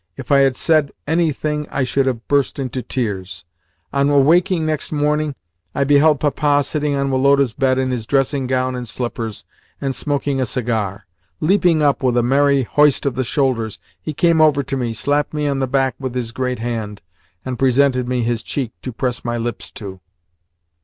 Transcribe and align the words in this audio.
If 0.17 0.31
I 0.31 0.39
had 0.39 0.55
said 0.55 0.91
anything 1.05 1.67
I 1.69 1.83
should 1.83 2.07
have 2.07 2.27
burst 2.27 2.57
into 2.57 2.81
tears. 2.81 3.45
On 3.93 4.09
awaking 4.09 4.65
next 4.65 4.91
morning, 4.91 5.35
I 5.75 5.83
beheld 5.83 6.19
Papa 6.19 6.63
sitting 6.63 6.95
on 6.95 7.11
Woloda's 7.11 7.53
bed 7.53 7.77
in 7.77 7.91
his 7.91 8.07
dressing 8.07 8.47
gown 8.47 8.75
and 8.75 8.87
slippers 8.87 9.45
and 9.79 9.93
smoking 9.93 10.41
a 10.41 10.47
cigar. 10.47 11.05
Leaping 11.39 11.83
up 11.83 12.01
with 12.01 12.17
a 12.17 12.23
merry 12.23 12.63
hoist 12.63 13.05
of 13.05 13.13
the 13.13 13.23
shoulders, 13.23 13.77
he 14.01 14.11
came 14.11 14.41
over 14.41 14.63
to 14.63 14.75
me, 14.75 14.91
slapped 14.95 15.35
me 15.35 15.45
on 15.47 15.59
the 15.59 15.67
back 15.67 15.93
with 15.99 16.15
his 16.15 16.31
great 16.31 16.57
hand, 16.57 17.03
and 17.45 17.59
presented 17.59 18.07
me 18.07 18.23
his 18.23 18.41
cheek 18.41 18.71
to 18.81 18.91
press 18.91 19.23
my 19.23 19.37
lips 19.37 19.69
to. 19.73 19.99